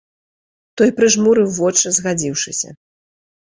[0.81, 2.69] Той прыжмурыў вочы, згадзіўшыся.